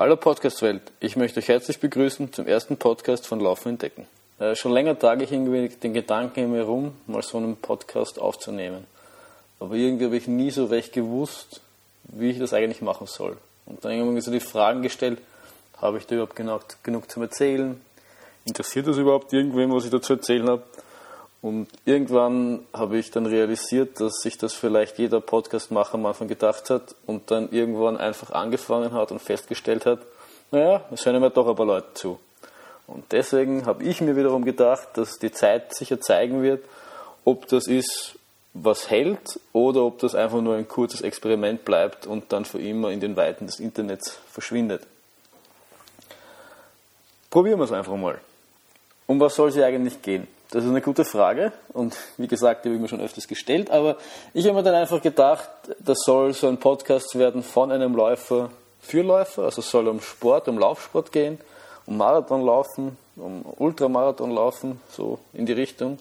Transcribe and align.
Hallo 0.00 0.16
Podcast-Welt, 0.16 0.80
ich 1.00 1.16
möchte 1.16 1.40
euch 1.40 1.48
herzlich 1.48 1.78
begrüßen 1.78 2.32
zum 2.32 2.46
ersten 2.46 2.78
Podcast 2.78 3.26
von 3.26 3.38
Laufen 3.38 3.68
entdecken. 3.68 4.06
Äh, 4.38 4.54
schon 4.54 4.72
länger 4.72 4.98
trage 4.98 5.24
ich 5.24 5.30
irgendwie 5.30 5.68
den 5.68 5.92
Gedanken 5.92 6.40
in 6.40 6.52
mir 6.52 6.62
rum, 6.62 6.92
mal 7.06 7.20
so 7.20 7.36
einen 7.36 7.58
Podcast 7.58 8.18
aufzunehmen. 8.18 8.86
Aber 9.58 9.74
irgendwie 9.74 10.06
habe 10.06 10.16
ich 10.16 10.26
nie 10.26 10.50
so 10.52 10.64
recht 10.64 10.94
gewusst, 10.94 11.60
wie 12.04 12.30
ich 12.30 12.38
das 12.38 12.54
eigentlich 12.54 12.80
machen 12.80 13.08
soll. 13.08 13.36
Und 13.66 13.84
dann 13.84 13.92
irgendwie 13.92 14.22
so 14.22 14.30
die 14.30 14.40
Fragen 14.40 14.80
gestellt, 14.80 15.18
habe 15.76 15.98
ich 15.98 16.06
da 16.06 16.14
überhaupt 16.14 16.34
genug, 16.34 16.62
genug 16.82 17.10
zum 17.10 17.24
Erzählen? 17.24 17.78
Interessiert 18.46 18.86
das 18.86 18.96
überhaupt 18.96 19.30
irgendwem, 19.34 19.70
was 19.70 19.84
ich 19.84 19.90
da 19.90 20.00
zu 20.00 20.14
erzählen 20.14 20.48
habe? 20.48 20.62
Und 21.42 21.68
irgendwann 21.86 22.66
habe 22.74 22.98
ich 22.98 23.10
dann 23.10 23.24
realisiert, 23.24 23.98
dass 24.00 24.20
sich 24.20 24.36
das 24.36 24.52
vielleicht 24.52 24.98
jeder 24.98 25.20
Podcastmacher 25.20 25.94
am 25.94 26.04
Anfang 26.04 26.28
gedacht 26.28 26.68
hat 26.68 26.94
und 27.06 27.30
dann 27.30 27.50
irgendwann 27.50 27.96
einfach 27.96 28.30
angefangen 28.30 28.92
hat 28.92 29.10
und 29.10 29.20
festgestellt 29.20 29.86
hat, 29.86 30.00
naja, 30.50 30.84
es 30.90 31.06
hören 31.06 31.20
mir 31.20 31.30
doch 31.30 31.48
ein 31.48 31.56
paar 31.56 31.66
Leute 31.66 31.94
zu. 31.94 32.18
Und 32.86 33.10
deswegen 33.12 33.64
habe 33.66 33.84
ich 33.84 34.00
mir 34.00 34.16
wiederum 34.16 34.44
gedacht, 34.44 34.88
dass 34.94 35.18
die 35.18 35.32
Zeit 35.32 35.74
sicher 35.74 36.00
zeigen 36.00 36.42
wird, 36.42 36.64
ob 37.24 37.46
das 37.46 37.68
ist, 37.68 38.16
was 38.52 38.90
hält 38.90 39.38
oder 39.52 39.84
ob 39.84 40.00
das 40.00 40.14
einfach 40.14 40.40
nur 40.40 40.56
ein 40.56 40.66
kurzes 40.66 41.00
Experiment 41.00 41.64
bleibt 41.64 42.06
und 42.06 42.32
dann 42.32 42.44
für 42.44 42.58
immer 42.58 42.90
in 42.90 43.00
den 43.00 43.16
Weiten 43.16 43.46
des 43.46 43.60
Internets 43.60 44.18
verschwindet. 44.30 44.82
Probieren 47.30 47.60
wir 47.60 47.64
es 47.64 47.72
einfach 47.72 47.94
mal. 47.94 48.18
Um 49.06 49.20
was 49.20 49.36
soll 49.36 49.50
es 49.50 49.56
eigentlich 49.58 50.02
gehen? 50.02 50.26
Das 50.50 50.64
ist 50.64 50.70
eine 50.70 50.80
gute 50.80 51.04
Frage 51.04 51.52
und 51.72 51.96
wie 52.16 52.26
gesagt, 52.26 52.64
die 52.64 52.70
habe 52.70 52.74
ich 52.74 52.82
mir 52.82 52.88
schon 52.88 53.00
öfters 53.00 53.28
gestellt, 53.28 53.70
aber 53.70 53.96
ich 54.34 54.44
habe 54.46 54.56
mir 54.56 54.64
dann 54.64 54.74
einfach 54.74 55.00
gedacht, 55.00 55.48
das 55.78 55.98
soll 56.04 56.34
so 56.34 56.48
ein 56.48 56.58
Podcast 56.58 57.16
werden 57.16 57.44
von 57.44 57.70
einem 57.70 57.94
Läufer 57.94 58.50
für 58.80 59.02
Läufer, 59.02 59.44
also 59.44 59.60
es 59.60 59.70
soll 59.70 59.86
um 59.86 60.00
Sport, 60.00 60.48
um 60.48 60.58
Laufsport 60.58 61.12
gehen, 61.12 61.38
um 61.86 61.96
Marathon 61.98 62.44
laufen, 62.44 62.96
um 63.14 63.44
Ultramarathon 63.58 64.32
laufen, 64.32 64.80
so 64.90 65.20
in 65.32 65.46
die 65.46 65.52
Richtung. 65.52 66.00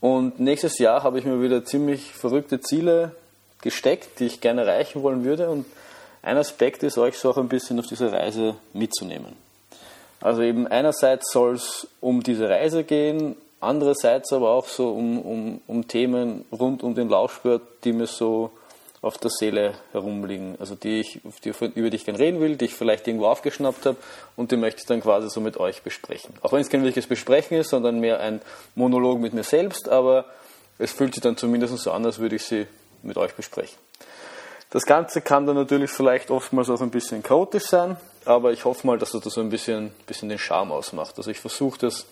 Und 0.00 0.40
nächstes 0.40 0.78
Jahr 0.78 1.02
habe 1.02 1.18
ich 1.18 1.26
mir 1.26 1.42
wieder 1.42 1.66
ziemlich 1.66 2.14
verrückte 2.14 2.62
Ziele 2.62 3.14
gesteckt, 3.60 4.20
die 4.20 4.26
ich 4.26 4.40
gerne 4.40 4.62
erreichen 4.62 5.02
wollen 5.02 5.22
würde 5.22 5.50
und 5.50 5.66
ein 6.22 6.38
Aspekt 6.38 6.82
ist, 6.82 6.96
euch 6.96 7.18
so 7.18 7.30
auch 7.30 7.36
ein 7.36 7.48
bisschen 7.48 7.78
auf 7.78 7.86
diese 7.86 8.10
Reise 8.10 8.56
mitzunehmen. 8.72 9.36
Also 10.24 10.40
eben 10.40 10.66
einerseits 10.66 11.30
soll 11.30 11.56
es 11.56 11.86
um 12.00 12.22
diese 12.22 12.48
Reise 12.48 12.82
gehen, 12.84 13.36
andererseits 13.64 14.32
aber 14.32 14.50
auch 14.50 14.66
so 14.66 14.90
um, 14.90 15.20
um, 15.20 15.60
um 15.66 15.88
Themen 15.88 16.44
rund 16.52 16.82
um 16.82 16.94
den 16.94 17.08
Laufsport, 17.08 17.62
die 17.84 17.92
mir 17.92 18.06
so 18.06 18.50
auf 19.04 19.18
der 19.18 19.30
Seele 19.30 19.74
herumliegen. 19.92 20.56
Also 20.58 20.74
die 20.74 21.00
ich, 21.00 21.20
die, 21.44 21.52
über 21.74 21.90
die 21.90 21.96
ich 21.96 22.06
gerne 22.06 22.18
reden 22.18 22.40
will, 22.40 22.56
die 22.56 22.64
ich 22.64 22.74
vielleicht 22.74 23.06
irgendwo 23.06 23.26
aufgeschnappt 23.26 23.84
habe 23.84 23.98
und 24.36 24.50
die 24.50 24.56
möchte 24.56 24.80
ich 24.80 24.86
dann 24.86 25.02
quasi 25.02 25.28
so 25.28 25.40
mit 25.40 25.58
euch 25.58 25.82
besprechen. 25.82 26.34
Auch 26.40 26.52
wenn 26.52 26.60
es 26.60 26.70
kein 26.70 26.82
wirkliches 26.82 27.06
Besprechen 27.06 27.58
ist, 27.58 27.68
sondern 27.68 28.00
mehr 28.00 28.20
ein 28.20 28.40
Monolog 28.74 29.20
mit 29.20 29.34
mir 29.34 29.42
selbst, 29.42 29.90
aber 29.90 30.24
es 30.78 30.92
fühlt 30.92 31.14
sich 31.14 31.22
dann 31.22 31.36
zumindest 31.36 31.76
so 31.76 31.92
an, 31.92 32.04
als 32.06 32.18
würde 32.18 32.36
ich 32.36 32.44
sie 32.44 32.66
mit 33.02 33.18
euch 33.18 33.34
besprechen. 33.34 33.76
Das 34.70 34.86
Ganze 34.86 35.20
kann 35.20 35.46
dann 35.46 35.56
natürlich 35.56 35.90
vielleicht 35.90 36.30
oftmals 36.30 36.70
auch 36.70 36.80
ein 36.80 36.90
bisschen 36.90 37.22
chaotisch 37.22 37.66
sein, 37.66 37.96
aber 38.24 38.52
ich 38.52 38.64
hoffe 38.64 38.86
mal, 38.86 38.98
dass 38.98 39.12
das 39.12 39.22
so 39.22 39.40
ein 39.40 39.50
bisschen, 39.50 39.90
bisschen 40.06 40.30
den 40.30 40.38
Charme 40.38 40.72
ausmacht. 40.72 41.14
Also 41.18 41.30
ich 41.30 41.38
versuche 41.38 41.78
das 41.78 42.06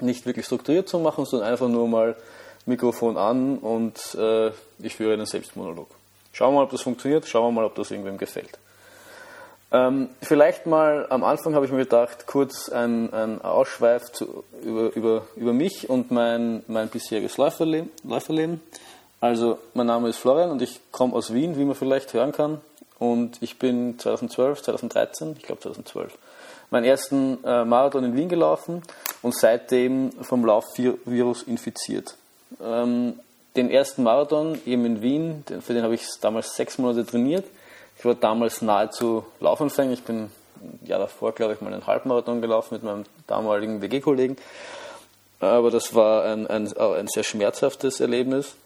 nicht 0.00 0.26
wirklich 0.26 0.46
strukturiert 0.46 0.88
zu 0.88 0.98
machen, 0.98 1.24
sondern 1.24 1.50
einfach 1.50 1.68
nur 1.68 1.88
mal 1.88 2.16
Mikrofon 2.66 3.16
an 3.16 3.58
und 3.58 4.14
äh, 4.14 4.50
ich 4.78 4.96
führe 4.96 5.14
einen 5.14 5.26
Selbstmonolog. 5.26 5.88
Schauen 6.32 6.54
wir 6.54 6.58
mal, 6.58 6.64
ob 6.64 6.70
das 6.70 6.82
funktioniert, 6.82 7.26
schauen 7.26 7.54
wir 7.54 7.60
mal, 7.60 7.66
ob 7.66 7.74
das 7.74 7.90
irgendwem 7.90 8.18
gefällt. 8.18 8.58
Ähm, 9.70 10.08
vielleicht 10.22 10.66
mal 10.66 11.06
am 11.10 11.24
Anfang 11.24 11.54
habe 11.54 11.66
ich 11.66 11.72
mir 11.72 11.78
gedacht, 11.78 12.26
kurz 12.26 12.68
ein, 12.68 13.12
ein 13.12 13.42
Ausschweif 13.42 14.04
zu, 14.12 14.44
über, 14.62 14.94
über, 14.94 15.22
über 15.36 15.52
mich 15.52 15.90
und 15.90 16.10
mein, 16.10 16.62
mein 16.68 16.88
bisheriges 16.88 17.36
Läuferleben, 17.36 17.90
Läuferleben. 18.04 18.60
Also, 19.20 19.58
mein 19.74 19.86
Name 19.86 20.08
ist 20.08 20.18
Florian 20.18 20.50
und 20.50 20.62
ich 20.62 20.80
komme 20.92 21.14
aus 21.14 21.32
Wien, 21.32 21.56
wie 21.56 21.64
man 21.64 21.74
vielleicht 21.74 22.12
hören 22.12 22.32
kann. 22.32 22.60
Und 22.98 23.42
ich 23.42 23.58
bin 23.58 23.98
2012, 23.98 24.62
2013, 24.62 25.34
ich 25.38 25.42
glaube 25.42 25.60
2012, 25.60 26.16
meinen 26.70 26.84
ersten 26.84 27.42
äh, 27.44 27.64
Marathon 27.64 28.04
in 28.04 28.16
Wien 28.16 28.28
gelaufen 28.28 28.82
und 29.24 29.34
seitdem 29.34 30.12
vom 30.20 30.44
Laufvirus 30.44 31.44
infiziert. 31.44 32.14
Ähm, 32.62 33.18
den 33.56 33.70
ersten 33.70 34.02
Marathon 34.02 34.60
eben 34.66 34.84
in 34.84 35.00
Wien, 35.00 35.44
für 35.62 35.72
den 35.72 35.82
habe 35.82 35.94
ich 35.94 36.02
damals 36.20 36.54
sechs 36.54 36.76
Monate 36.76 37.06
trainiert. 37.06 37.46
Ich 37.96 38.04
war 38.04 38.14
damals 38.14 38.60
nahezu 38.60 39.24
Laufanfänger. 39.40 39.94
Ich 39.94 40.02
bin 40.02 40.24
ein 40.60 40.80
Jahr 40.84 40.98
davor, 40.98 41.32
glaube 41.32 41.54
ich, 41.54 41.62
mal 41.62 41.72
einen 41.72 41.86
Halbmarathon 41.86 42.42
gelaufen 42.42 42.74
mit 42.74 42.82
meinem 42.82 43.04
damaligen 43.26 43.80
WG-Kollegen. 43.80 44.36
Aber 45.40 45.70
das 45.70 45.94
war 45.94 46.24
ein, 46.24 46.46
ein, 46.46 46.76
ein 46.76 47.08
sehr 47.08 47.22
schmerzhaftes 47.22 48.00
Erlebnis. 48.00 48.56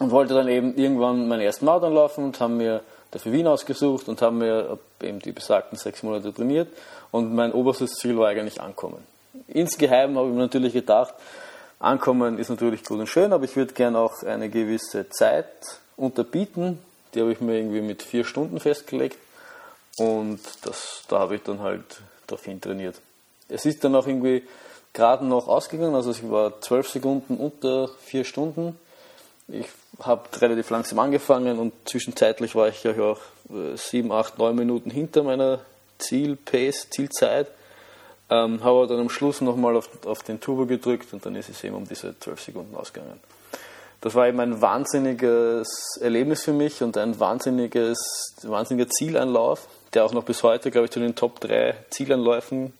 Und 0.00 0.10
wollte 0.10 0.34
dann 0.34 0.48
eben 0.48 0.76
irgendwann 0.76 1.28
meinen 1.28 1.42
ersten 1.42 1.64
Marathon 1.64 1.94
laufen 1.94 2.24
und 2.24 2.40
haben 2.40 2.56
mir 2.56 2.82
dafür 3.12 3.30
Wien 3.30 3.46
ausgesucht 3.46 4.08
und 4.08 4.20
haben 4.20 4.38
mir 4.38 4.80
eben 5.00 5.20
die 5.20 5.30
besagten 5.30 5.78
sechs 5.78 6.02
Monate 6.02 6.34
trainiert. 6.34 6.68
Und 7.12 7.32
mein 7.32 7.52
oberstes 7.52 7.92
Ziel 7.92 8.18
war 8.18 8.26
eigentlich 8.26 8.60
Ankommen. 8.60 9.13
Insgeheim 9.48 10.16
habe 10.16 10.28
ich 10.28 10.34
mir 10.34 10.40
natürlich 10.40 10.72
gedacht, 10.72 11.14
Ankommen 11.78 12.38
ist 12.38 12.48
natürlich 12.48 12.84
gut 12.84 12.98
und 12.98 13.08
schön, 13.08 13.32
aber 13.32 13.44
ich 13.44 13.56
würde 13.56 13.74
gerne 13.74 13.98
auch 13.98 14.22
eine 14.22 14.48
gewisse 14.48 15.08
Zeit 15.10 15.46
unterbieten. 15.96 16.78
Die 17.14 17.20
habe 17.20 17.32
ich 17.32 17.40
mir 17.40 17.58
irgendwie 17.58 17.82
mit 17.82 18.02
vier 18.02 18.24
Stunden 18.24 18.58
festgelegt. 18.58 19.18
Und 19.98 20.40
das, 20.62 21.02
da 21.08 21.18
habe 21.20 21.36
ich 21.36 21.42
dann 21.42 21.60
halt 21.60 21.84
darauf 22.26 22.44
trainiert. 22.60 22.96
Es 23.48 23.66
ist 23.66 23.84
dann 23.84 23.94
auch 23.94 24.06
irgendwie 24.06 24.44
gerade 24.92 25.26
noch 25.26 25.48
ausgegangen, 25.48 25.94
also 25.94 26.12
ich 26.12 26.28
war 26.30 26.60
zwölf 26.60 26.88
Sekunden 26.88 27.36
unter 27.36 27.88
vier 28.04 28.24
Stunden. 28.24 28.78
Ich 29.48 29.66
habe 30.00 30.22
relativ 30.40 30.70
langsam 30.70 30.98
angefangen 31.00 31.58
und 31.58 31.72
zwischenzeitlich 31.84 32.54
war 32.54 32.68
ich 32.68 32.82
ja 32.82 32.92
auch 32.98 33.20
äh, 33.50 33.76
sieben, 33.76 34.10
acht, 34.10 34.38
neun 34.38 34.56
Minuten 34.56 34.90
hinter 34.90 35.22
meiner 35.22 35.60
Ziel-Pace, 35.98 36.88
Zielzeit. 36.90 37.48
Ähm, 38.30 38.64
habe 38.64 38.86
dann 38.86 39.00
am 39.00 39.10
Schluss 39.10 39.40
nochmal 39.40 39.76
auf, 39.76 39.88
auf 40.06 40.22
den 40.22 40.40
Turbo 40.40 40.66
gedrückt 40.66 41.12
und 41.12 41.24
dann 41.26 41.36
ist 41.36 41.50
es 41.50 41.62
eben 41.62 41.74
um 41.74 41.86
diese 41.86 42.18
zwölf 42.18 42.40
Sekunden 42.40 42.74
ausgegangen. 42.74 43.20
Das 44.00 44.14
war 44.14 44.28
eben 44.28 44.40
ein 44.40 44.60
wahnsinniges 44.60 45.98
Erlebnis 46.00 46.42
für 46.44 46.52
mich 46.52 46.82
und 46.82 46.96
ein 46.98 47.18
wahnsinniges, 47.18 48.34
wahnsinniger 48.42 48.88
Zielanlauf, 48.88 49.66
der 49.94 50.04
auch 50.04 50.12
noch 50.12 50.24
bis 50.24 50.42
heute, 50.42 50.70
glaube 50.70 50.86
ich, 50.86 50.90
zu 50.90 51.00
den 51.00 51.14
Top 51.14 51.40
3 51.40 51.74
Zielanläufen 51.90 52.74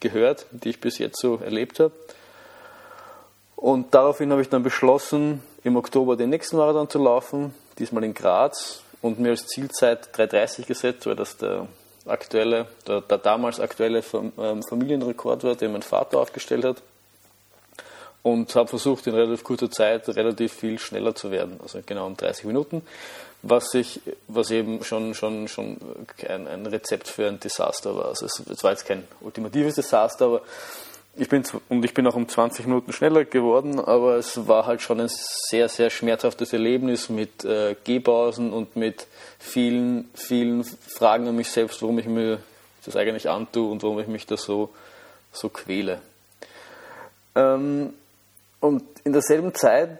gehört, 0.00 0.46
die 0.52 0.70
ich 0.70 0.80
bis 0.80 0.98
jetzt 0.98 1.20
so 1.20 1.36
erlebt 1.36 1.80
habe. 1.80 1.92
Und 3.56 3.94
daraufhin 3.94 4.32
habe 4.32 4.40
ich 4.40 4.48
dann 4.48 4.62
beschlossen, 4.62 5.42
im 5.64 5.76
Oktober 5.76 6.16
den 6.16 6.30
nächsten 6.30 6.56
Marathon 6.56 6.88
zu 6.88 6.98
laufen, 6.98 7.54
diesmal 7.78 8.04
in 8.04 8.14
Graz 8.14 8.82
und 9.02 9.18
mir 9.18 9.30
als 9.30 9.46
Zielzeit 9.46 10.08
3,30 10.16 10.66
gesetzt, 10.66 11.06
weil 11.06 11.16
das 11.16 11.36
der 11.36 11.66
aktuelle, 12.10 12.66
der, 12.86 13.00
der 13.00 13.18
damals 13.18 13.60
aktuelle 13.60 14.02
ähm, 14.38 14.62
Familienrekord 14.62 15.44
war, 15.44 15.54
den 15.54 15.72
mein 15.72 15.82
Vater 15.82 16.18
aufgestellt 16.18 16.64
hat. 16.64 16.82
Und 18.22 18.54
habe 18.54 18.68
versucht, 18.68 19.06
in 19.06 19.14
relativ 19.14 19.44
kurzer 19.44 19.70
Zeit 19.70 20.06
relativ 20.10 20.52
viel 20.52 20.78
schneller 20.78 21.14
zu 21.14 21.30
werden, 21.30 21.58
also 21.62 21.80
genau 21.86 22.06
in 22.06 22.18
30 22.18 22.44
Minuten, 22.44 22.82
was, 23.42 23.72
ich, 23.72 24.00
was 24.28 24.50
eben 24.50 24.84
schon, 24.84 25.14
schon, 25.14 25.48
schon 25.48 25.78
ein, 26.28 26.46
ein 26.46 26.66
Rezept 26.66 27.08
für 27.08 27.28
ein 27.28 27.40
Desaster 27.40 27.96
war. 27.96 28.06
Also 28.06 28.26
es, 28.26 28.42
es 28.46 28.62
war 28.62 28.72
jetzt 28.72 28.84
kein 28.84 29.04
ultimatives 29.22 29.76
Desaster, 29.76 30.26
aber 30.26 30.42
ich 31.20 31.28
bin, 31.28 31.44
und 31.68 31.84
ich 31.84 31.92
bin 31.92 32.06
auch 32.06 32.14
um 32.14 32.26
20 32.26 32.66
Minuten 32.66 32.92
schneller 32.92 33.26
geworden, 33.26 33.78
aber 33.78 34.16
es 34.16 34.48
war 34.48 34.64
halt 34.64 34.80
schon 34.80 35.00
ein 35.00 35.10
sehr, 35.10 35.68
sehr 35.68 35.90
schmerzhaftes 35.90 36.54
Erlebnis 36.54 37.10
mit 37.10 37.44
äh, 37.44 37.76
Gehpausen 37.84 38.54
und 38.54 38.74
mit 38.74 39.06
vielen, 39.38 40.08
vielen 40.14 40.64
Fragen 40.64 41.28
an 41.28 41.36
mich 41.36 41.50
selbst, 41.50 41.82
warum 41.82 41.98
ich 41.98 42.06
mir 42.06 42.40
das 42.86 42.96
eigentlich 42.96 43.28
antue 43.28 43.70
und 43.70 43.82
warum 43.82 44.00
ich 44.00 44.06
mich 44.06 44.26
da 44.26 44.38
so, 44.38 44.70
so 45.30 45.50
quäle. 45.50 46.00
Ähm, 47.34 47.92
und 48.60 48.82
in 49.04 49.12
derselben 49.12 49.54
Zeit 49.54 49.98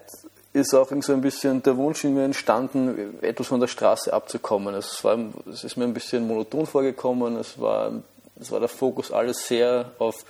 ist 0.55 0.75
auch 0.75 0.91
so 1.01 1.13
ein 1.13 1.21
bisschen 1.21 1.63
der 1.63 1.77
Wunsch 1.77 2.03
in 2.03 2.15
mir 2.15 2.25
entstanden, 2.25 3.19
etwas 3.21 3.49
von 3.49 3.61
der 3.61 3.69
Straße 3.69 4.11
abzukommen. 4.11 4.75
Es, 4.75 5.05
war, 5.05 5.19
es 5.53 5.65
ist 5.65 5.77
mir 5.77 5.85
ein 5.85 5.95
bisschen 5.95 6.27
monoton 6.27 6.67
vorgekommen, 6.67 7.37
es 7.37 7.61
war, 7.61 7.93
es 8.41 8.51
war 8.51 8.59
der 8.59 8.71
Fokus 8.71 9.13
alles 9.13 9.47
sehr 9.47 9.93
auf 9.99 10.25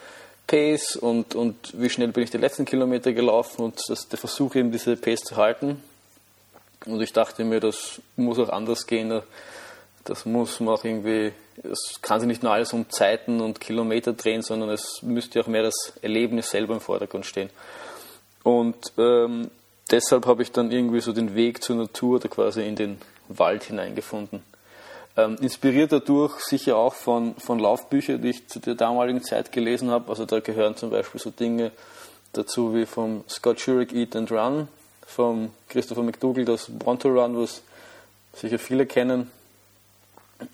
Pace 0.50 0.97
und, 0.97 1.37
und 1.37 1.81
wie 1.81 1.88
schnell 1.88 2.08
bin 2.08 2.25
ich 2.25 2.31
die 2.31 2.37
letzten 2.37 2.64
Kilometer 2.64 3.12
gelaufen 3.12 3.62
und 3.62 3.81
das, 3.88 4.08
der 4.08 4.19
Versuch 4.19 4.56
eben 4.56 4.73
diese 4.73 4.97
Pace 4.97 5.20
zu 5.20 5.37
halten. 5.37 5.81
Und 6.87 7.00
ich 7.00 7.12
dachte 7.12 7.44
mir, 7.44 7.61
das 7.61 8.00
muss 8.17 8.41
auch 8.41 8.49
anders 8.49 8.88
gehen. 8.88 9.23
Das 10.05 10.26
muss 10.26 10.58
man 10.58 10.75
auch 10.75 10.82
irgendwie, 10.82 11.32
es 11.62 12.00
kann 12.02 12.19
sich 12.19 12.26
nicht 12.26 12.43
nur 12.43 12.50
alles 12.50 12.73
um 12.73 12.91
Zeiten 12.91 13.41
und 13.41 13.61
Kilometer 13.61 14.12
drehen, 14.12 14.43
sondern 14.43 14.70
es 14.70 15.02
müsste 15.02 15.41
auch 15.41 15.47
mehr 15.47 15.62
das 15.62 15.93
Erlebnis 16.02 16.50
selber 16.50 16.75
im 16.75 16.81
Vordergrund 16.81 17.26
stehen. 17.26 17.50
Und 18.43 18.93
ähm, 18.99 19.52
deshalb 19.88 20.26
habe 20.26 20.43
ich 20.43 20.50
dann 20.50 20.73
irgendwie 20.73 21.00
so 21.00 21.12
den 21.12 21.37
Weg 21.37 21.62
zur 21.62 21.76
Natur 21.76 22.17
oder 22.17 22.29
quasi 22.29 22.67
in 22.67 22.75
den 22.75 22.99
Wald 23.29 23.62
hineingefunden. 23.62 24.43
Ähm, 25.17 25.37
inspiriert 25.41 25.93
dadurch 25.93 26.41
sicher 26.41 26.77
auch 26.77 26.95
von, 26.95 27.35
von 27.37 27.59
Laufbüchern, 27.59 28.23
die 28.23 28.31
ich 28.31 28.49
zu 28.49 28.61
der 28.61 28.75
damaligen 28.77 29.23
Zeit 29.23 29.51
gelesen 29.51 29.91
habe. 29.91 30.09
Also 30.09 30.25
da 30.25 30.41
gehören 30.41 30.77
zum 30.77 30.91
Beispiel 30.91 31.21
so 31.21 31.31
Dinge 31.31 31.73
dazu 32.33 32.75
wie 32.75 32.87
vom 32.87 33.25
Scott 33.29 33.61
Jurek 33.67 33.93
Eat 33.93 34.15
and 34.15 34.31
Run, 34.31 34.69
vom 35.05 35.51
Christopher 35.69 36.03
McDougall 36.03 36.45
das 36.45 36.71
Want 36.85 37.03
to 37.03 37.09
Run, 37.09 37.37
was 37.37 37.62
sicher 38.35 38.59
viele 38.59 38.87
kennen, 38.87 39.31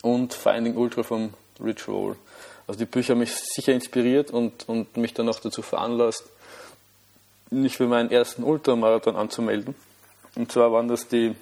und 0.02 0.34
Finding 0.34 0.76
Ultra 0.76 1.02
vom 1.02 1.34
Rich 1.62 1.86
Roll. 1.86 2.16
Also 2.66 2.78
die 2.78 2.86
Bücher 2.86 3.12
haben 3.12 3.20
mich 3.20 3.34
sicher 3.34 3.72
inspiriert 3.72 4.30
und, 4.30 4.68
und 4.68 4.96
mich 4.96 5.14
dann 5.14 5.28
auch 5.28 5.38
dazu 5.38 5.62
veranlasst, 5.62 6.24
mich 7.50 7.76
für 7.76 7.86
meinen 7.86 8.10
ersten 8.10 8.42
Ultramarathon 8.42 9.16
anzumelden. 9.16 9.74
Und 10.34 10.50
zwar 10.50 10.72
waren 10.72 10.88
das 10.88 11.06
die 11.06 11.34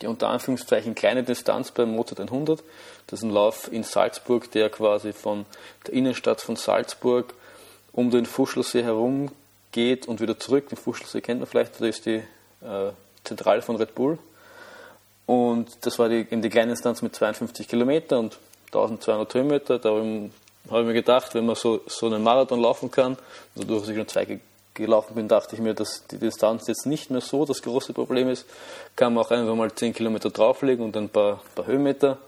die 0.00 0.06
unter 0.06 0.28
Anführungszeichen 0.28 0.94
kleine 0.94 1.22
Distanz 1.22 1.70
beim 1.70 1.90
Mozart 1.90 2.20
100. 2.20 2.62
Das 3.06 3.20
ist 3.20 3.24
ein 3.24 3.30
Lauf 3.30 3.70
in 3.72 3.82
Salzburg, 3.82 4.50
der 4.52 4.70
quasi 4.70 5.12
von 5.12 5.46
der 5.86 5.94
Innenstadt 5.94 6.40
von 6.40 6.56
Salzburg 6.56 7.34
um 7.92 8.10
den 8.10 8.26
Fuschelsee 8.26 8.82
herum 8.82 9.30
geht 9.72 10.06
und 10.08 10.20
wieder 10.20 10.38
zurück. 10.38 10.68
Den 10.68 10.78
Fuschelsee 10.78 11.20
kennt 11.20 11.40
man 11.40 11.48
vielleicht, 11.48 11.80
da 11.80 11.86
ist 11.86 12.06
die 12.06 12.22
äh, 12.62 12.92
Zentrale 13.24 13.62
von 13.62 13.76
Red 13.76 13.94
Bull. 13.94 14.18
Und 15.26 15.68
das 15.82 15.98
war 15.98 16.08
die, 16.08 16.26
in 16.28 16.42
die 16.42 16.50
kleine 16.50 16.72
Distanz 16.72 17.02
mit 17.02 17.14
52 17.14 17.68
Kilometer 17.68 18.18
und 18.18 18.38
1200 18.66 19.34
Höhenmeter. 19.34 19.78
Da 19.78 19.90
habe 19.90 20.30
ich 20.80 20.86
mir 20.86 20.92
gedacht, 20.92 21.34
wenn 21.34 21.46
man 21.46 21.56
so, 21.56 21.80
so 21.86 22.06
einen 22.06 22.22
Marathon 22.22 22.60
laufen 22.60 22.90
kann, 22.90 23.16
also 23.54 23.66
durch 23.66 23.84
sich 23.86 23.96
nur 23.96 24.06
zwei 24.06 24.38
gelaufen 24.74 25.14
bin, 25.14 25.28
dachte 25.28 25.54
ich 25.54 25.62
mir, 25.62 25.74
dass 25.74 26.06
die 26.10 26.18
Distanz 26.18 26.66
jetzt 26.66 26.86
nicht 26.86 27.10
mehr 27.10 27.20
so 27.20 27.44
das 27.44 27.62
große 27.62 27.92
Problem 27.92 28.28
ist. 28.28 28.46
Kann 28.96 29.14
man 29.14 29.24
auch 29.24 29.30
einfach 29.30 29.54
mal 29.54 29.72
10 29.72 29.94
Kilometer 29.94 30.30
drauflegen 30.30 30.84
und 30.84 30.96
ein 30.96 31.08
paar, 31.08 31.40
paar 31.54 31.66
Höhenmeter. 31.66 32.18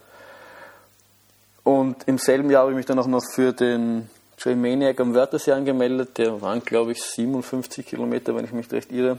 Und 1.64 2.06
im 2.06 2.18
selben 2.18 2.50
Jahr 2.50 2.62
habe 2.62 2.72
ich 2.72 2.76
mich 2.76 2.86
dann 2.86 2.98
auch 2.98 3.08
noch 3.08 3.24
für 3.34 3.52
den 3.52 4.08
Trail 4.38 4.56
Maniac 4.56 5.00
am 5.00 5.14
Wörthersee 5.14 5.52
angemeldet. 5.52 6.18
Der 6.18 6.40
waren, 6.40 6.62
glaube 6.62 6.92
ich, 6.92 7.02
57 7.02 7.84
Kilometer, 7.84 8.34
wenn 8.36 8.44
ich 8.44 8.52
mich 8.52 8.70
recht 8.70 8.92
irre. 8.92 9.18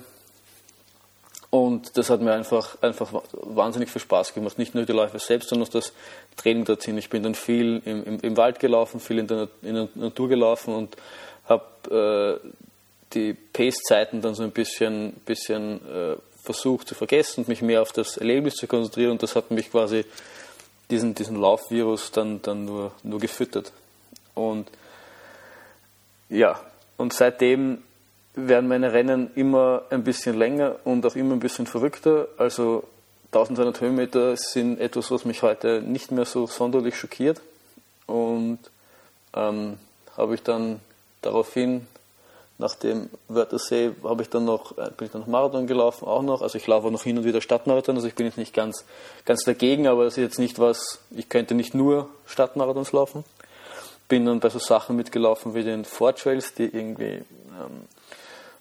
Und 1.49 1.97
das 1.97 2.09
hat 2.09 2.21
mir 2.21 2.33
einfach, 2.33 2.81
einfach 2.81 3.23
wahnsinnig 3.31 3.89
viel 3.89 4.01
Spaß 4.01 4.33
gemacht. 4.33 4.57
Nicht 4.57 4.75
nur 4.75 4.85
die 4.85 4.91
Läufe 4.91 5.19
selbst, 5.19 5.49
sondern 5.49 5.67
auch 5.67 5.71
das 5.71 5.93
Training 6.35 6.65
dorthin. 6.65 6.97
Ich 6.97 7.09
bin 7.09 7.23
dann 7.23 7.35
viel 7.35 7.81
im, 7.85 8.03
im, 8.03 8.19
im 8.19 8.37
Wald 8.37 8.59
gelaufen, 8.59 8.99
viel 8.99 9.19
in 9.19 9.27
der, 9.27 9.47
in 9.61 9.75
der 9.75 9.89
Natur 9.95 10.27
gelaufen 10.27 10.73
und 10.73 10.97
habe 11.47 12.41
äh, 12.43 12.47
die 13.13 13.33
Pace-Zeiten 13.33 14.21
dann 14.21 14.35
so 14.35 14.43
ein 14.43 14.51
bisschen, 14.51 15.13
bisschen 15.25 15.81
äh, 15.87 16.15
versucht 16.43 16.87
zu 16.87 16.95
vergessen 16.95 17.41
und 17.41 17.47
mich 17.47 17.61
mehr 17.61 17.81
auf 17.81 17.91
das 17.91 18.17
Erlebnis 18.17 18.55
zu 18.55 18.67
konzentrieren 18.67 19.11
und 19.11 19.23
das 19.23 19.35
hat 19.35 19.51
mich 19.51 19.71
quasi 19.71 20.05
diesen, 20.89 21.15
diesen 21.15 21.39
Laufvirus 21.39 22.11
dann, 22.11 22.41
dann 22.41 22.65
nur, 22.65 22.91
nur 23.03 23.19
gefüttert. 23.19 23.71
Und 24.33 24.69
ja, 26.29 26.59
und 26.97 27.13
seitdem 27.13 27.83
werden 28.35 28.67
meine 28.67 28.93
Rennen 28.93 29.31
immer 29.35 29.83
ein 29.89 30.03
bisschen 30.03 30.37
länger 30.37 30.77
und 30.83 31.05
auch 31.05 31.15
immer 31.15 31.33
ein 31.33 31.39
bisschen 31.39 31.65
verrückter. 31.65 32.27
Also 32.37 32.83
1200 33.31 33.81
Höhenmeter 33.81 34.37
sind 34.37 34.79
etwas, 34.79 35.11
was 35.11 35.25
mich 35.25 35.41
heute 35.41 35.81
nicht 35.81 36.11
mehr 36.11 36.25
so 36.25 36.47
sonderlich 36.47 36.95
schockiert. 36.95 37.41
Und 38.05 38.59
ähm, 39.33 39.77
habe 40.15 40.35
ich 40.35 40.43
dann 40.43 40.79
daraufhin 41.21 41.87
nach 42.59 42.75
dem 42.75 43.09
Wörthersee 43.27 43.91
habe 44.03 44.23
ich 44.23 44.29
dann 44.29 44.45
noch, 44.45 44.77
äh, 44.77 44.89
bin 44.97 45.05
ich 45.05 45.11
dann 45.11 45.21
noch 45.21 45.27
Marathon 45.27 45.67
gelaufen, 45.67 46.07
auch 46.07 46.23
noch. 46.23 46.41
Also 46.41 46.57
ich 46.57 46.65
laufe 46.65 46.87
auch 46.87 46.91
noch 46.91 47.03
hin 47.03 47.17
und 47.17 47.23
wieder 47.23 47.41
Stadtmarathon, 47.41 47.95
also 47.95 48.07
ich 48.07 48.15
bin 48.15 48.25
jetzt 48.25 48.37
nicht 48.37 48.53
ganz, 48.53 48.83
ganz 49.25 49.43
dagegen, 49.43 49.87
aber 49.87 50.05
das 50.05 50.17
ist 50.17 50.23
jetzt 50.23 50.39
nicht 50.39 50.57
was, 50.57 50.99
ich 51.11 51.29
könnte 51.29 51.53
nicht 51.53 51.75
nur 51.75 52.09
Stadtmarathons 52.25 52.91
laufen. 52.93 53.23
Bin 54.07 54.25
dann 54.25 54.39
bei 54.39 54.49
so 54.49 54.59
Sachen 54.59 54.95
mitgelaufen 54.95 55.53
wie 55.53 55.63
den 55.63 55.83
Trails, 55.83 56.53
die 56.53 56.63
irgendwie 56.63 57.21
ähm, 57.59 57.87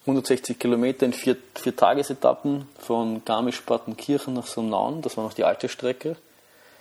160 0.02 0.58
Kilometer 0.58 1.06
in 1.06 1.12
vier, 1.12 1.36
vier 1.54 1.74
Tagesetappen 1.74 2.68
von 2.78 3.24
Garmisch-Partenkirchen 3.24 4.34
nach 4.34 4.46
Sonnaun, 4.46 5.02
das 5.02 5.16
war 5.16 5.24
noch 5.24 5.34
die 5.34 5.44
alte 5.44 5.68
Strecke, 5.68 6.16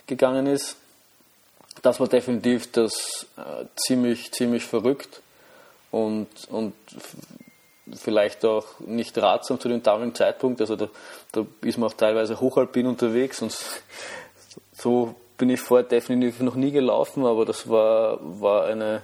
gegangen 0.06 0.46
ist. 0.46 0.76
Das 1.82 1.98
war 1.98 2.08
definitiv 2.08 2.70
das 2.72 3.26
äh, 3.36 3.64
ziemlich, 3.76 4.32
ziemlich 4.32 4.64
verrückt 4.64 5.22
und, 6.04 6.28
und 6.50 6.74
vielleicht 7.94 8.44
auch 8.44 8.64
nicht 8.80 9.16
ratsam 9.18 9.60
zu 9.60 9.68
dem 9.68 9.82
damaligen 9.82 10.14
Zeitpunkt. 10.14 10.60
Also 10.60 10.76
da, 10.76 10.88
da 11.32 11.46
ist 11.62 11.78
man 11.78 11.90
auch 11.90 11.94
teilweise 11.94 12.40
hochalpin 12.40 12.86
unterwegs 12.86 13.42
und 13.42 13.56
so 14.72 15.14
bin 15.38 15.50
ich 15.50 15.60
vorher 15.60 15.86
definitiv 15.86 16.40
noch 16.40 16.54
nie 16.54 16.70
gelaufen, 16.70 17.24
aber 17.24 17.44
das 17.44 17.68
war, 17.68 18.18
war 18.40 18.64
eine, 18.64 19.02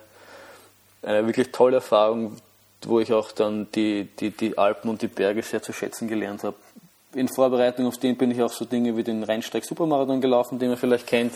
eine 1.03 1.27
wirklich 1.27 1.53
tolle 1.53 1.77
Erfahrung, 1.77 2.37
wo 2.85 3.01
ich 3.01 3.13
auch 3.13 3.33
dann 3.33 3.69
die, 3.75 4.09
die, 4.19 4.31
die 4.31 4.57
Alpen 4.59 4.91
und 4.91 5.03
die 5.03 5.09
Berge 5.09 5.43
sehr 5.43 5.63
zu 5.63 5.73
schätzen 5.73 6.09
gelernt 6.09 6.43
habe. 6.43 6.57
In 7.15 7.29
Vorbereitung 7.29 7.87
auf 7.87 7.99
den 7.99 8.17
bin 8.17 8.31
ich 8.31 8.43
auch 8.43 8.53
so 8.53 8.65
Dinge 8.65 8.97
wie 8.97 9.05
den 9.05 9.23
Rheinsteig 9.23 9.65
Supermarathon 9.65 10.21
gelaufen, 10.21 10.59
den 10.59 10.71
man 10.71 10.79
vielleicht 10.79 11.07
kennt. 11.07 11.35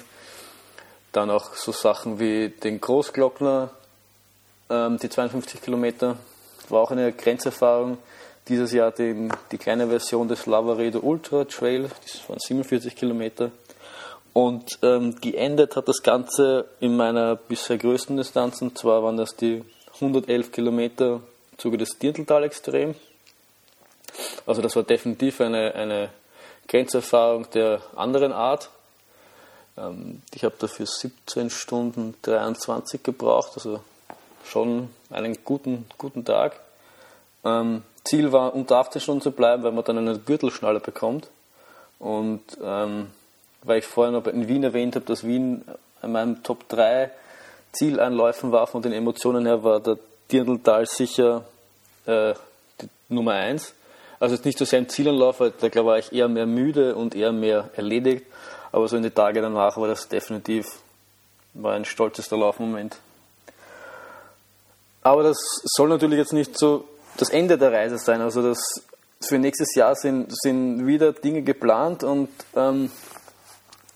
Dann 1.12 1.30
auch 1.30 1.54
so 1.54 1.72
Sachen 1.72 2.18
wie 2.18 2.48
den 2.48 2.80
Großglockner, 2.80 3.70
ähm, 4.70 4.98
die 4.98 5.08
52 5.08 5.62
Kilometer 5.62 6.16
war 6.68 6.80
auch 6.80 6.90
eine 6.90 7.12
Grenzerfahrung. 7.12 7.98
Dieses 8.48 8.72
Jahr 8.72 8.92
die, 8.92 9.28
die 9.50 9.58
kleine 9.58 9.88
Version 9.88 10.28
des 10.28 10.46
Lavaredo 10.46 11.00
Ultra 11.00 11.44
Trail, 11.44 11.90
das 12.02 12.28
waren 12.28 12.38
47 12.38 12.94
Kilometer. 12.94 13.50
Und 14.32 14.78
ähm, 14.82 15.16
geendet 15.20 15.76
hat 15.76 15.88
das 15.88 16.02
Ganze 16.02 16.66
in 16.78 16.96
meiner 16.96 17.36
bisher 17.36 17.78
größten 17.78 18.16
Distanz, 18.16 18.60
und 18.60 18.76
zwar 18.78 19.02
waren 19.02 19.16
das 19.16 19.34
die 19.34 19.64
111 19.94 20.52
Kilometer 20.52 21.20
im 21.52 21.58
Zuge 21.58 21.78
des 21.78 21.98
Dirndltal 21.98 22.44
Extrem. 22.44 22.94
Also 24.46 24.62
das 24.62 24.76
war 24.76 24.82
definitiv 24.82 25.40
eine, 25.40 25.74
eine 25.74 26.10
Grenzerfahrung 26.68 27.48
der 27.50 27.80
anderen 27.96 28.32
Art. 28.32 28.70
Ähm, 29.76 30.22
ich 30.34 30.44
habe 30.44 30.54
dafür 30.58 30.86
17 30.86 31.50
Stunden 31.50 32.14
23 32.22 33.02
gebraucht, 33.02 33.52
also 33.56 33.80
schon 34.46 34.88
einen 35.10 35.38
guten, 35.44 35.86
guten 35.98 36.24
Tag. 36.24 36.58
Ähm, 37.44 37.82
Ziel 38.04 38.32
war, 38.32 38.54
unter 38.54 38.78
18 38.78 39.00
Stunden 39.00 39.20
zu 39.20 39.32
bleiben, 39.32 39.62
weil 39.62 39.72
man 39.72 39.84
dann 39.84 39.98
eine 39.98 40.18
Gürtelschnalle 40.18 40.80
bekommt. 40.80 41.28
Und 41.98 42.42
ähm, 42.62 43.08
weil 43.62 43.78
ich 43.78 43.86
vorhin 43.86 44.14
noch 44.14 44.26
in 44.26 44.48
Wien 44.48 44.62
erwähnt 44.62 44.96
habe, 44.96 45.04
dass 45.06 45.24
Wien 45.24 45.64
in 46.02 46.12
meinem 46.12 46.42
Top 46.42 46.68
3 46.68 47.10
Zieleinläufen 47.72 48.52
war, 48.52 48.66
von 48.66 48.82
den 48.82 48.92
Emotionen 48.92 49.46
her 49.46 49.62
war 49.64 49.80
der 49.80 49.98
Dirndltal 50.30 50.86
sicher 50.86 51.44
äh, 52.06 52.34
die 52.80 52.88
Nummer 53.08 53.32
1. 53.32 53.74
Also 54.18 54.34
jetzt 54.34 54.44
nicht 54.44 54.58
so 54.58 54.64
sehr 54.64 54.78
im 54.78 54.88
Zielanlauf, 54.88 55.40
weil 55.40 55.50
da 55.50 55.84
war 55.84 55.98
ich 55.98 56.12
eher 56.12 56.28
mehr 56.28 56.46
müde 56.46 56.94
und 56.94 57.14
eher 57.14 57.32
mehr 57.32 57.70
erledigt. 57.74 58.24
Aber 58.72 58.88
so 58.88 58.96
in 58.96 59.02
den 59.02 59.14
Tagen 59.14 59.42
danach 59.42 59.76
war 59.76 59.88
das 59.88 60.08
definitiv 60.08 60.80
war 61.54 61.74
ein 61.74 61.84
stolzester 61.84 62.36
Laufmoment. 62.36 62.98
Aber 65.06 65.22
das 65.22 65.38
soll 65.62 65.88
natürlich 65.88 66.18
jetzt 66.18 66.32
nicht 66.32 66.58
so 66.58 66.84
das 67.16 67.30
Ende 67.30 67.56
der 67.56 67.70
Reise 67.70 67.96
sein. 67.96 68.20
Also 68.20 68.42
das 68.42 68.58
für 69.20 69.38
nächstes 69.38 69.72
Jahr 69.76 69.94
sind, 69.94 70.32
sind 70.36 70.84
wieder 70.84 71.12
Dinge 71.12 71.42
geplant 71.42 72.02
und, 72.02 72.28
ähm, 72.56 72.90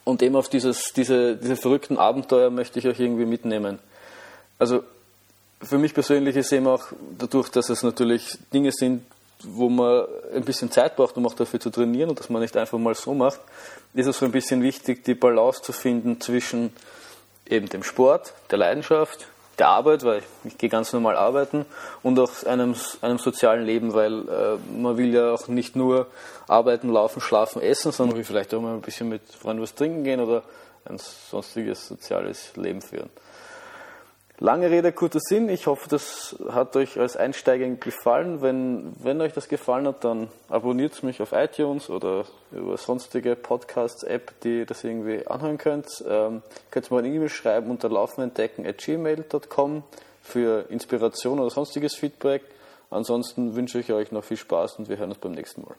und 0.04 0.22
eben 0.22 0.36
auf 0.36 0.48
dieses, 0.48 0.92
diese, 0.94 1.34
diese 1.34 1.56
verrückten 1.56 1.98
Abenteuer 1.98 2.50
möchte 2.50 2.78
ich 2.78 2.86
euch 2.86 3.00
irgendwie 3.00 3.24
mitnehmen. 3.24 3.80
Also 4.60 4.84
für 5.60 5.78
mich 5.78 5.94
persönlich 5.94 6.36
ist 6.36 6.52
eben 6.52 6.68
auch 6.68 6.84
dadurch, 7.18 7.48
dass 7.48 7.70
es 7.70 7.82
natürlich 7.82 8.38
Dinge 8.54 8.70
sind, 8.70 9.02
wo 9.42 9.68
man 9.68 10.04
ein 10.32 10.44
bisschen 10.44 10.70
Zeit 10.70 10.94
braucht, 10.94 11.16
um 11.16 11.26
auch 11.26 11.34
dafür 11.34 11.58
zu 11.58 11.70
trainieren 11.70 12.10
und 12.10 12.20
dass 12.20 12.30
man 12.30 12.40
nicht 12.40 12.56
einfach 12.56 12.78
mal 12.78 12.94
so 12.94 13.14
macht, 13.14 13.40
ist 13.94 14.06
es 14.06 14.16
so 14.16 14.26
ein 14.26 14.32
bisschen 14.32 14.62
wichtig, 14.62 15.02
die 15.02 15.14
Balance 15.16 15.60
zu 15.60 15.72
finden 15.72 16.20
zwischen 16.20 16.72
eben 17.46 17.68
dem 17.68 17.82
Sport, 17.82 18.32
der 18.52 18.58
Leidenschaft, 18.58 19.26
der 19.58 19.68
Arbeit, 19.68 20.04
weil 20.04 20.18
ich, 20.18 20.24
ich 20.52 20.58
gehe 20.58 20.68
ganz 20.68 20.92
normal 20.92 21.16
arbeiten 21.16 21.66
und 22.02 22.18
auch 22.18 22.30
einem, 22.44 22.74
einem 23.02 23.18
sozialen 23.18 23.64
Leben, 23.64 23.92
weil 23.92 24.28
äh, 24.28 24.56
man 24.76 24.96
will 24.96 25.12
ja 25.12 25.32
auch 25.32 25.48
nicht 25.48 25.76
nur 25.76 26.06
arbeiten, 26.48 26.90
laufen, 26.90 27.20
schlafen, 27.20 27.60
essen, 27.60 27.92
sondern 27.92 28.16
will 28.16 28.24
vielleicht 28.24 28.54
auch 28.54 28.60
mal 28.60 28.74
ein 28.74 28.80
bisschen 28.80 29.08
mit 29.08 29.22
Freunden 29.34 29.62
was 29.62 29.74
trinken 29.74 30.04
gehen 30.04 30.20
oder 30.20 30.42
ein 30.84 30.98
sonstiges 30.98 31.88
soziales 31.88 32.56
Leben 32.56 32.80
führen. 32.80 33.10
Lange 34.42 34.70
Rede, 34.70 34.90
kurzer 34.92 35.20
Sinn. 35.20 35.50
Ich 35.50 35.66
hoffe, 35.66 35.86
das 35.90 36.34
hat 36.50 36.74
euch 36.74 36.98
als 36.98 37.14
Einsteiger 37.14 37.68
gefallen. 37.68 38.40
Wenn, 38.40 38.94
wenn 38.98 39.20
euch 39.20 39.34
das 39.34 39.48
gefallen 39.48 39.86
hat, 39.86 40.02
dann 40.02 40.28
abonniert 40.48 41.02
mich 41.02 41.20
auf 41.20 41.32
iTunes 41.32 41.90
oder 41.90 42.24
über 42.50 42.78
sonstige 42.78 43.36
Podcasts-App, 43.36 44.40
die 44.40 44.64
das 44.64 44.82
irgendwie 44.82 45.26
anhören 45.26 45.58
könnt. 45.58 46.02
Ähm, 46.08 46.42
könnt 46.70 46.90
ihr 46.90 46.94
mal 46.94 47.04
eine 47.04 47.14
E-Mail 47.14 47.28
schreiben 47.28 47.70
unter 47.70 47.90
laufenentdecken.gmail.com 47.90 49.82
für 50.22 50.64
Inspiration 50.70 51.38
oder 51.38 51.50
sonstiges 51.50 51.94
Feedback. 51.94 52.40
Ansonsten 52.88 53.54
wünsche 53.54 53.78
ich 53.78 53.92
euch 53.92 54.10
noch 54.10 54.24
viel 54.24 54.38
Spaß 54.38 54.78
und 54.78 54.88
wir 54.88 54.96
hören 54.96 55.10
uns 55.10 55.18
beim 55.18 55.32
nächsten 55.32 55.60
Mal. 55.60 55.74